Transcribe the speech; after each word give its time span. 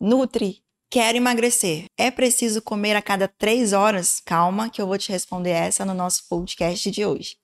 Nutri, 0.00 0.58
quero 0.88 1.16
emagrecer. 1.16 1.86
É 1.98 2.08
preciso 2.08 2.62
comer 2.62 2.94
a 2.94 3.02
cada 3.02 3.26
três 3.26 3.72
horas? 3.72 4.22
Calma, 4.24 4.70
que 4.70 4.80
eu 4.80 4.86
vou 4.86 4.96
te 4.96 5.10
responder 5.10 5.50
essa 5.50 5.84
no 5.84 5.92
nosso 5.92 6.22
podcast 6.28 6.88
de 6.88 7.04
hoje. 7.04 7.34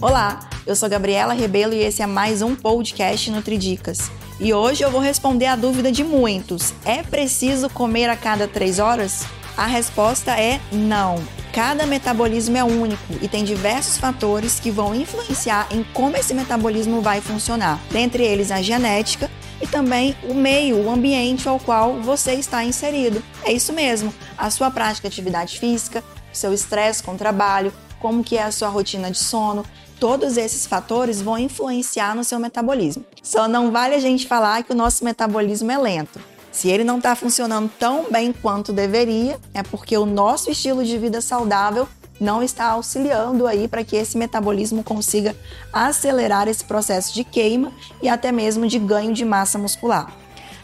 Olá, 0.00 0.48
eu 0.66 0.74
sou 0.74 0.88
Gabriela 0.88 1.34
Rebelo 1.34 1.74
e 1.74 1.82
esse 1.82 2.00
é 2.00 2.06
mais 2.06 2.40
um 2.40 2.56
podcast 2.56 3.30
Nutridicas. 3.30 4.10
E 4.40 4.54
hoje 4.54 4.82
eu 4.82 4.90
vou 4.90 5.02
responder 5.02 5.44
a 5.44 5.56
dúvida 5.56 5.92
de 5.92 6.02
muitos: 6.02 6.72
é 6.86 7.02
preciso 7.02 7.68
comer 7.68 8.08
a 8.08 8.16
cada 8.16 8.48
três 8.48 8.78
horas? 8.78 9.26
A 9.58 9.66
resposta 9.66 10.40
é 10.40 10.58
não. 10.72 11.41
Cada 11.52 11.84
metabolismo 11.84 12.56
é 12.56 12.64
único 12.64 13.02
e 13.20 13.28
tem 13.28 13.44
diversos 13.44 13.98
fatores 13.98 14.58
que 14.58 14.70
vão 14.70 14.94
influenciar 14.94 15.68
em 15.70 15.84
como 15.92 16.16
esse 16.16 16.32
metabolismo 16.32 17.02
vai 17.02 17.20
funcionar. 17.20 17.78
Dentre 17.90 18.24
eles 18.24 18.50
a 18.50 18.62
genética 18.62 19.30
e 19.60 19.66
também 19.66 20.16
o 20.22 20.32
meio, 20.32 20.82
o 20.82 20.90
ambiente 20.90 21.46
ao 21.46 21.60
qual 21.60 22.00
você 22.00 22.32
está 22.32 22.64
inserido. 22.64 23.22
É 23.44 23.52
isso 23.52 23.70
mesmo, 23.70 24.14
a 24.38 24.48
sua 24.48 24.70
prática 24.70 25.10
de 25.10 25.14
atividade 25.14 25.58
física, 25.58 26.02
seu 26.32 26.54
estresse 26.54 27.02
com 27.02 27.12
o 27.12 27.18
trabalho, 27.18 27.70
como 28.00 28.24
que 28.24 28.38
é 28.38 28.44
a 28.44 28.50
sua 28.50 28.68
rotina 28.68 29.10
de 29.10 29.18
sono, 29.18 29.62
todos 30.00 30.38
esses 30.38 30.66
fatores 30.66 31.20
vão 31.20 31.38
influenciar 31.38 32.14
no 32.16 32.24
seu 32.24 32.38
metabolismo. 32.38 33.04
Só 33.22 33.46
não 33.46 33.70
vale 33.70 33.94
a 33.94 34.00
gente 34.00 34.26
falar 34.26 34.64
que 34.64 34.72
o 34.72 34.76
nosso 34.76 35.04
metabolismo 35.04 35.70
é 35.70 35.76
lento. 35.76 36.18
Se 36.52 36.68
ele 36.68 36.84
não 36.84 36.98
está 36.98 37.16
funcionando 37.16 37.70
tão 37.78 38.10
bem 38.10 38.32
quanto 38.32 38.72
deveria, 38.72 39.40
é 39.54 39.62
porque 39.62 39.96
o 39.96 40.04
nosso 40.04 40.50
estilo 40.50 40.84
de 40.84 40.98
vida 40.98 41.22
saudável 41.22 41.88
não 42.20 42.42
está 42.42 42.66
auxiliando 42.66 43.46
aí 43.46 43.66
para 43.66 43.82
que 43.82 43.96
esse 43.96 44.16
metabolismo 44.16 44.84
consiga 44.84 45.34
acelerar 45.72 46.46
esse 46.46 46.62
processo 46.62 47.12
de 47.14 47.24
queima 47.24 47.72
e 48.02 48.08
até 48.08 48.30
mesmo 48.30 48.68
de 48.68 48.78
ganho 48.78 49.12
de 49.14 49.24
massa 49.24 49.58
muscular. 49.58 50.12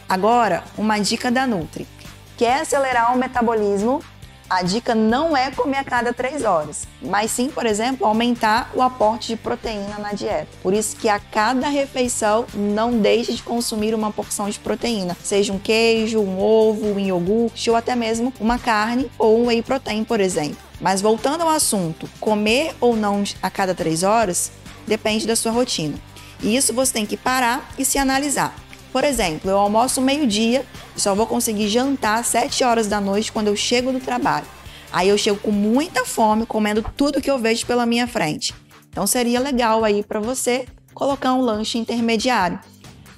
Agora, 0.08 0.62
uma 0.76 0.98
dica 0.98 1.30
da 1.30 1.46
Nutri. 1.46 1.86
Quer 2.36 2.60
acelerar 2.60 3.12
o 3.14 3.18
metabolismo? 3.18 4.00
A 4.50 4.62
dica 4.62 4.94
não 4.94 5.36
é 5.36 5.50
comer 5.50 5.76
a 5.76 5.84
cada 5.84 6.10
três 6.10 6.42
horas, 6.42 6.88
mas 7.02 7.30
sim, 7.30 7.50
por 7.50 7.66
exemplo, 7.66 8.06
aumentar 8.06 8.70
o 8.74 8.80
aporte 8.80 9.28
de 9.28 9.36
proteína 9.36 9.98
na 9.98 10.14
dieta. 10.14 10.48
Por 10.62 10.72
isso 10.72 10.96
que 10.96 11.06
a 11.06 11.20
cada 11.20 11.68
refeição 11.68 12.46
não 12.54 12.98
deixe 12.98 13.34
de 13.34 13.42
consumir 13.42 13.94
uma 13.94 14.10
porção 14.10 14.48
de 14.48 14.58
proteína, 14.58 15.14
seja 15.22 15.52
um 15.52 15.58
queijo, 15.58 16.20
um 16.20 16.40
ovo, 16.40 16.94
um 16.94 16.98
iogurte 16.98 17.68
ou 17.68 17.76
até 17.76 17.94
mesmo 17.94 18.32
uma 18.40 18.58
carne 18.58 19.10
ou 19.18 19.38
um 19.38 19.48
whey 19.48 19.60
protein, 19.60 20.02
por 20.02 20.18
exemplo. 20.18 20.56
Mas 20.80 21.02
voltando 21.02 21.42
ao 21.42 21.50
assunto, 21.50 22.08
comer 22.18 22.74
ou 22.80 22.96
não 22.96 23.22
a 23.42 23.50
cada 23.50 23.74
três 23.74 24.02
horas 24.02 24.50
depende 24.86 25.26
da 25.26 25.36
sua 25.36 25.52
rotina. 25.52 25.98
E 26.42 26.56
isso 26.56 26.72
você 26.72 26.94
tem 26.94 27.04
que 27.04 27.18
parar 27.18 27.68
e 27.78 27.84
se 27.84 27.98
analisar. 27.98 28.54
Por 28.98 29.04
exemplo, 29.04 29.48
eu 29.48 29.56
almoço 29.56 30.00
meio-dia 30.00 30.66
e 30.96 31.00
só 31.00 31.14
vou 31.14 31.24
conseguir 31.24 31.68
jantar 31.68 32.18
às 32.18 32.26
7 32.26 32.64
horas 32.64 32.88
da 32.88 33.00
noite 33.00 33.30
quando 33.30 33.46
eu 33.46 33.54
chego 33.54 33.92
do 33.92 34.00
trabalho. 34.00 34.44
Aí 34.90 35.08
eu 35.08 35.16
chego 35.16 35.38
com 35.38 35.52
muita 35.52 36.04
fome, 36.04 36.44
comendo 36.44 36.84
tudo 36.96 37.20
que 37.20 37.30
eu 37.30 37.38
vejo 37.38 37.64
pela 37.64 37.86
minha 37.86 38.08
frente. 38.08 38.52
Então 38.90 39.06
seria 39.06 39.38
legal 39.38 39.84
aí 39.84 40.02
para 40.02 40.18
você 40.18 40.66
colocar 40.92 41.32
um 41.32 41.42
lanche 41.42 41.78
intermediário. 41.78 42.58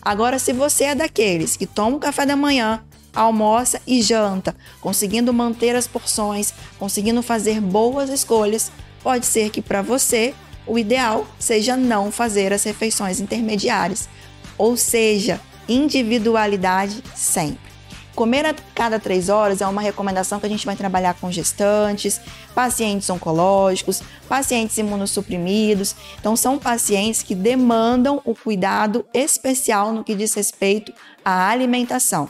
Agora, 0.02 0.38
se 0.38 0.52
você 0.52 0.84
é 0.84 0.94
daqueles 0.94 1.56
que 1.56 1.64
toma 1.64 1.96
o 1.96 2.00
café 2.00 2.26
da 2.26 2.36
manhã, 2.36 2.84
almoça 3.14 3.80
e 3.86 4.02
janta, 4.02 4.54
conseguindo 4.82 5.32
manter 5.32 5.74
as 5.74 5.86
porções, 5.86 6.52
conseguindo 6.78 7.22
fazer 7.22 7.58
boas 7.58 8.10
escolhas, 8.10 8.70
pode 9.02 9.24
ser 9.24 9.48
que 9.48 9.62
para 9.62 9.80
você 9.80 10.34
o 10.66 10.78
ideal 10.78 11.26
seja 11.38 11.74
não 11.74 12.12
fazer 12.12 12.52
as 12.52 12.64
refeições 12.64 13.18
intermediárias. 13.18 14.10
Ou 14.58 14.76
seja, 14.76 15.40
individualidade 15.70 17.02
sempre. 17.14 17.70
Comer 18.14 18.44
a 18.44 18.54
cada 18.74 18.98
três 18.98 19.28
horas 19.28 19.60
é 19.60 19.66
uma 19.66 19.80
recomendação 19.80 20.40
que 20.40 20.46
a 20.46 20.48
gente 20.48 20.66
vai 20.66 20.76
trabalhar 20.76 21.14
com 21.14 21.30
gestantes, 21.30 22.20
pacientes 22.54 23.08
oncológicos, 23.08 24.02
pacientes 24.28 24.76
imunossuprimidos. 24.76 25.94
Então, 26.18 26.36
são 26.36 26.58
pacientes 26.58 27.22
que 27.22 27.34
demandam 27.34 28.20
o 28.24 28.34
cuidado 28.34 29.06
especial 29.14 29.92
no 29.92 30.04
que 30.04 30.14
diz 30.14 30.34
respeito 30.34 30.92
à 31.24 31.48
alimentação. 31.48 32.28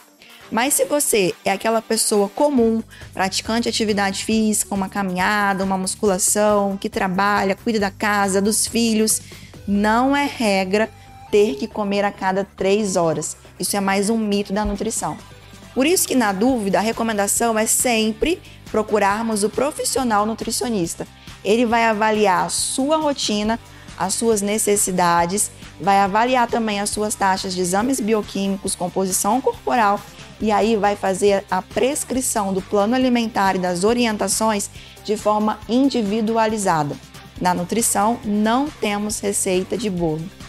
Mas 0.51 0.75
se 0.75 0.85
você 0.85 1.35
é 1.45 1.53
aquela 1.53 1.81
pessoa 1.81 2.29
comum, 2.29 2.83
praticante 3.15 3.63
de 3.63 3.69
atividade 3.71 4.25
física, 4.25 4.75
uma 4.75 4.89
caminhada, 4.89 5.65
uma 5.65 5.79
musculação, 5.79 6.77
que 6.77 6.89
trabalha, 6.89 7.57
cuida 7.57 7.81
da 7.81 7.91
casa, 7.91 8.41
dos 8.43 8.67
filhos, 8.67 9.23
não 9.67 10.17
é 10.17 10.25
regra 10.27 10.91
ter 11.31 11.57
que 11.57 11.67
comer 11.67 12.05
a 12.05 12.13
cada 12.13 12.45
três 12.45 12.97
horas. 12.97 13.37
Isso 13.59 13.77
é 13.77 13.81
mais 13.81 14.11
um 14.11 14.19
mito 14.19 14.53
da 14.53 14.65
nutrição. 14.65 15.17
Por 15.75 15.87
isso 15.87 16.07
que, 16.07 16.15
na 16.15 16.33
dúvida, 16.33 16.79
a 16.79 16.83
recomendação 16.83 17.59
é 17.59 17.67
sempre 17.67 18.41
procurarmos 18.71 19.45
o 19.45 19.51
profissional 19.51 20.27
nutricionista. 20.27 21.07
Ele 21.45 21.65
vai 21.65 21.85
avaliar 21.85 22.47
a 22.47 22.49
sua 22.49 22.97
rotina, 22.97 23.59
as 23.97 24.15
suas 24.15 24.43
necessidades, 24.43 25.51
vai 25.81 25.99
avaliar 25.99 26.49
também 26.49 26.81
as 26.81 26.91
suas 26.91 27.15
taxas 27.15 27.55
de 27.55 27.61
exames 27.61 28.01
bioquímicos, 28.01 28.75
composição 28.75 29.41
corporal 29.41 30.01
e 30.41 30.51
aí 30.51 30.77
vai 30.77 30.97
fazer 30.97 31.45
a 31.51 31.61
prescrição 31.61 32.53
do 32.53 32.63
plano 32.63 32.95
alimentar 32.95 33.57
e 33.57 33.59
das 33.59 33.85
orientações 33.85 34.71
de 35.05 35.17
forma 35.17 35.59
individualizada. 35.69 36.97
Na 37.41 37.53
nutrição, 37.55 38.19
não 38.25 38.69
temos 38.69 39.21
receita 39.21 39.77
de 39.77 39.91
bolo. 39.91 40.40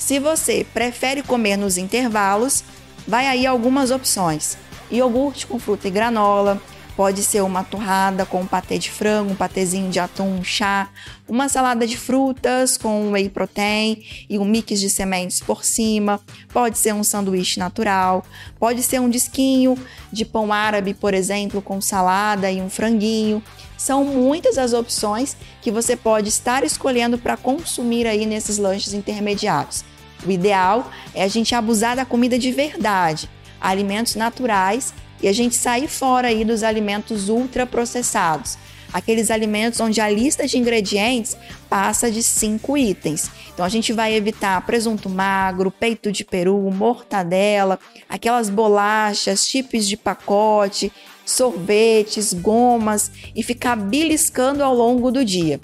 Se 0.00 0.18
você 0.18 0.66
prefere 0.72 1.22
comer 1.22 1.58
nos 1.58 1.76
intervalos, 1.76 2.64
vai 3.06 3.26
aí 3.26 3.46
algumas 3.46 3.90
opções. 3.90 4.56
Iogurte 4.90 5.46
com 5.46 5.58
fruta 5.58 5.86
e 5.86 5.90
granola, 5.90 6.60
pode 6.96 7.22
ser 7.22 7.42
uma 7.42 7.62
torrada 7.62 8.26
com 8.26 8.40
um 8.40 8.46
patê 8.46 8.78
de 8.78 8.90
frango, 8.90 9.32
um 9.32 9.36
patezinho 9.36 9.90
de 9.90 10.00
atum, 10.00 10.38
um 10.38 10.42
chá, 10.42 10.88
uma 11.28 11.48
salada 11.48 11.86
de 11.86 11.96
frutas 11.96 12.76
com 12.76 13.12
whey 13.12 13.28
protein 13.28 14.02
e 14.28 14.38
um 14.38 14.44
mix 14.44 14.80
de 14.80 14.90
sementes 14.90 15.38
por 15.38 15.64
cima, 15.64 16.18
pode 16.52 16.78
ser 16.78 16.94
um 16.94 17.04
sanduíche 17.04 17.60
natural, 17.60 18.24
pode 18.58 18.82
ser 18.82 19.00
um 19.00 19.08
disquinho 19.08 19.78
de 20.10 20.24
pão 20.24 20.52
árabe, 20.52 20.94
por 20.94 21.14
exemplo, 21.14 21.62
com 21.62 21.80
salada 21.80 22.50
e 22.50 22.60
um 22.60 22.70
franguinho. 22.70 23.42
São 23.80 24.04
muitas 24.04 24.58
as 24.58 24.74
opções 24.74 25.34
que 25.62 25.70
você 25.70 25.96
pode 25.96 26.28
estar 26.28 26.62
escolhendo 26.62 27.16
para 27.16 27.34
consumir 27.34 28.06
aí 28.06 28.26
nesses 28.26 28.58
lanches 28.58 28.92
intermediários. 28.92 29.86
O 30.22 30.30
ideal 30.30 30.90
é 31.14 31.24
a 31.24 31.28
gente 31.28 31.54
abusar 31.54 31.96
da 31.96 32.04
comida 32.04 32.38
de 32.38 32.52
verdade, 32.52 33.26
alimentos 33.58 34.16
naturais 34.16 34.92
e 35.22 35.28
a 35.28 35.32
gente 35.32 35.54
sair 35.54 35.88
fora 35.88 36.28
aí 36.28 36.44
dos 36.44 36.62
alimentos 36.62 37.30
ultraprocessados. 37.30 38.58
Aqueles 38.92 39.30
alimentos 39.30 39.80
onde 39.80 40.00
a 40.00 40.08
lista 40.08 40.46
de 40.46 40.58
ingredientes 40.58 41.36
passa 41.68 42.10
de 42.10 42.22
cinco 42.22 42.76
itens. 42.76 43.30
Então 43.52 43.64
a 43.64 43.68
gente 43.68 43.92
vai 43.92 44.14
evitar 44.14 44.64
presunto 44.66 45.08
magro, 45.08 45.70
peito 45.70 46.10
de 46.10 46.24
peru, 46.24 46.70
mortadela, 46.70 47.78
aquelas 48.08 48.48
bolachas, 48.50 49.46
chips 49.46 49.86
de 49.86 49.96
pacote, 49.96 50.92
sorvetes, 51.24 52.32
gomas 52.32 53.10
e 53.34 53.42
ficar 53.42 53.76
beliscando 53.76 54.62
ao 54.64 54.74
longo 54.74 55.10
do 55.10 55.24
dia 55.24 55.60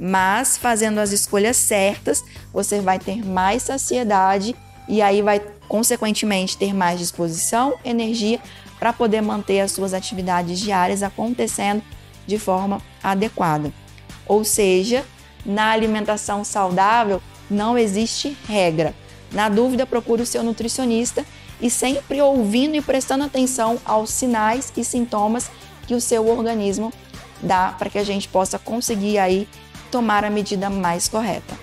mas 0.00 0.56
fazendo 0.56 0.98
as 0.98 1.12
escolhas 1.12 1.58
certas, 1.58 2.24
você 2.50 2.80
vai 2.80 2.98
ter 2.98 3.22
mais 3.22 3.64
saciedade 3.64 4.56
e 4.88 5.02
aí 5.02 5.20
vai 5.20 5.40
consequentemente 5.68 6.56
ter 6.56 6.74
mais 6.74 6.98
disposição, 6.98 7.74
energia 7.84 8.40
para 8.78 8.94
poder 8.94 9.20
manter 9.20 9.60
as 9.60 9.72
suas 9.72 9.92
atividades 9.92 10.58
diárias 10.58 11.02
acontecendo 11.02 11.82
de 12.30 12.38
forma 12.38 12.80
adequada. 13.02 13.72
Ou 14.26 14.44
seja, 14.44 15.04
na 15.44 15.70
alimentação 15.70 16.44
saudável 16.44 17.20
não 17.50 17.76
existe 17.76 18.36
regra. 18.48 18.94
Na 19.32 19.48
dúvida, 19.48 19.84
procure 19.84 20.22
o 20.22 20.26
seu 20.26 20.42
nutricionista 20.42 21.24
e 21.60 21.68
sempre 21.68 22.22
ouvindo 22.22 22.76
e 22.76 22.80
prestando 22.80 23.24
atenção 23.24 23.78
aos 23.84 24.10
sinais 24.10 24.72
e 24.76 24.84
sintomas 24.84 25.50
que 25.86 25.94
o 25.94 26.00
seu 26.00 26.28
organismo 26.28 26.92
dá 27.42 27.74
para 27.78 27.90
que 27.90 27.98
a 27.98 28.04
gente 28.04 28.28
possa 28.28 28.58
conseguir 28.58 29.18
aí 29.18 29.48
tomar 29.90 30.24
a 30.24 30.30
medida 30.30 30.70
mais 30.70 31.08
correta. 31.08 31.54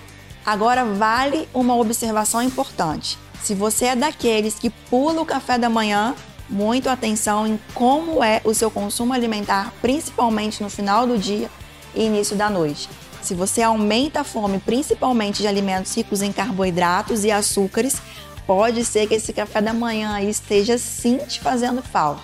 Agora, 0.44 0.84
vale 0.84 1.48
uma 1.52 1.76
observação 1.76 2.42
importante. 2.42 3.18
Se 3.42 3.54
você 3.54 3.86
é 3.86 3.96
daqueles 3.96 4.54
que 4.54 4.70
pula 4.70 5.22
o 5.22 5.26
café 5.26 5.58
da 5.58 5.68
manhã, 5.68 6.14
muito 6.48 6.88
atenção 6.88 7.46
em 7.46 7.58
como 7.74 8.22
é 8.22 8.40
o 8.44 8.54
seu 8.54 8.70
consumo 8.70 9.12
alimentar, 9.12 9.72
principalmente 9.80 10.62
no 10.62 10.70
final 10.70 11.06
do 11.06 11.18
dia 11.18 11.50
e 11.94 12.04
início 12.04 12.36
da 12.36 12.48
noite. 12.48 12.88
Se 13.20 13.34
você 13.34 13.62
aumenta 13.62 14.20
a 14.20 14.24
fome, 14.24 14.58
principalmente 14.58 15.42
de 15.42 15.48
alimentos 15.48 15.94
ricos 15.94 16.22
em 16.22 16.32
carboidratos 16.32 17.24
e 17.24 17.30
açúcares, 17.30 18.00
pode 18.46 18.84
ser 18.84 19.06
que 19.06 19.14
esse 19.14 19.32
café 19.32 19.60
da 19.60 19.74
manhã 19.74 20.20
esteja 20.22 20.78
sim 20.78 21.18
te 21.18 21.40
fazendo 21.40 21.82
falta. 21.82 22.22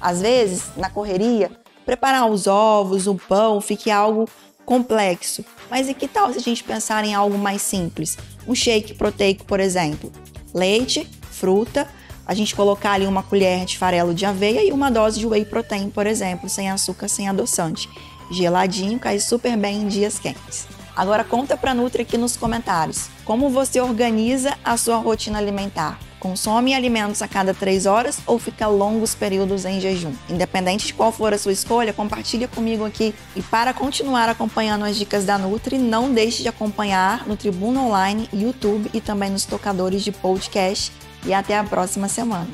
Às 0.00 0.22
vezes, 0.22 0.62
na 0.76 0.88
correria, 0.88 1.50
preparar 1.84 2.30
os 2.30 2.46
ovos, 2.46 3.06
o 3.06 3.14
pão, 3.14 3.60
fique 3.60 3.90
algo 3.90 4.28
complexo. 4.64 5.44
Mas 5.70 5.88
e 5.88 5.94
que 5.94 6.06
tal 6.06 6.32
se 6.32 6.38
a 6.38 6.42
gente 6.42 6.62
pensar 6.64 7.04
em 7.04 7.14
algo 7.14 7.36
mais 7.36 7.60
simples? 7.62 8.16
Um 8.46 8.54
shake 8.54 8.94
proteico, 8.94 9.44
por 9.44 9.60
exemplo. 9.60 10.12
Leite, 10.54 11.08
fruta, 11.30 11.88
a 12.28 12.34
gente 12.34 12.54
colocar 12.54 12.92
ali 12.92 13.06
uma 13.06 13.22
colher 13.22 13.64
de 13.64 13.78
farelo 13.78 14.12
de 14.12 14.26
aveia 14.26 14.62
e 14.62 14.70
uma 14.70 14.90
dose 14.90 15.18
de 15.18 15.26
whey 15.26 15.46
protein, 15.46 15.88
por 15.88 16.06
exemplo, 16.06 16.48
sem 16.48 16.70
açúcar, 16.70 17.08
sem 17.08 17.26
adoçante. 17.26 17.88
Geladinho, 18.30 18.98
cai 18.98 19.18
super 19.18 19.56
bem 19.56 19.82
em 19.82 19.88
dias 19.88 20.18
quentes. 20.18 20.68
Agora 20.94 21.24
conta 21.24 21.56
para 21.56 21.72
Nutri 21.72 22.02
aqui 22.02 22.18
nos 22.18 22.36
comentários 22.36 23.08
como 23.24 23.48
você 23.48 23.80
organiza 23.80 24.56
a 24.64 24.76
sua 24.76 24.96
rotina 24.96 25.38
alimentar. 25.38 25.98
Consome 26.20 26.74
alimentos 26.74 27.22
a 27.22 27.28
cada 27.28 27.54
três 27.54 27.86
horas 27.86 28.18
ou 28.26 28.38
fica 28.38 28.66
longos 28.66 29.14
períodos 29.14 29.64
em 29.64 29.80
jejum? 29.80 30.12
Independente 30.28 30.86
de 30.88 30.94
qual 30.94 31.12
for 31.12 31.32
a 31.32 31.38
sua 31.38 31.52
escolha, 31.52 31.92
compartilha 31.92 32.48
comigo 32.48 32.84
aqui. 32.84 33.14
E 33.36 33.42
para 33.42 33.72
continuar 33.72 34.28
acompanhando 34.28 34.84
as 34.84 34.96
dicas 34.96 35.24
da 35.24 35.38
Nutri, 35.38 35.78
não 35.78 36.12
deixe 36.12 36.42
de 36.42 36.48
acompanhar 36.48 37.26
no 37.26 37.36
Tribuna 37.36 37.80
Online, 37.80 38.28
YouTube 38.32 38.90
e 38.92 39.00
também 39.00 39.30
nos 39.30 39.44
tocadores 39.44 40.02
de 40.02 40.10
podcast. 40.10 40.92
E 41.26 41.34
até 41.34 41.58
a 41.58 41.64
próxima 41.64 42.08
semana. 42.08 42.48